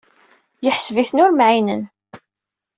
[0.65, 1.83] Yeḥseb-iten ur mɛinen.